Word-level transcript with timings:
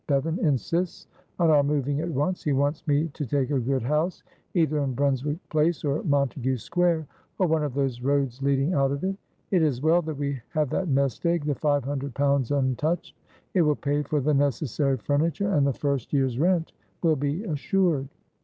Bevan 0.07 0.39
insists 0.39 1.05
on 1.37 1.51
our 1.51 1.61
moving 1.61 2.01
at 2.01 2.09
once; 2.09 2.43
he 2.43 2.53
wants 2.53 2.87
me 2.87 3.09
to 3.09 3.23
take 3.23 3.51
a 3.51 3.59
good 3.59 3.83
house, 3.83 4.23
either 4.55 4.79
in 4.79 4.95
Brunswick 4.95 5.37
Place 5.49 5.83
or 5.83 6.01
Montague 6.01 6.57
Square, 6.57 7.05
or 7.37 7.45
one 7.45 7.63
of 7.63 7.75
those 7.75 8.01
roads 8.01 8.41
leading 8.41 8.73
out 8.73 8.91
of 8.91 9.03
it; 9.03 9.15
it 9.51 9.61
is 9.61 9.79
well 9.83 10.01
that 10.01 10.17
we 10.17 10.41
have 10.53 10.71
that 10.71 10.87
nest 10.87 11.23
egg, 11.27 11.45
the 11.45 11.53
five 11.53 11.83
hundred 11.83 12.15
pounds 12.15 12.49
untouched, 12.49 13.15
it 13.53 13.61
will 13.61 13.75
pay 13.75 14.01
for 14.01 14.19
the 14.21 14.33
necessary 14.33 14.97
furniture, 14.97 15.53
and 15.53 15.67
the 15.67 15.71
first 15.73 16.11
year's 16.13 16.39
rent 16.39 16.73
will 17.03 17.15
be 17.15 17.43
assured." 17.43 18.07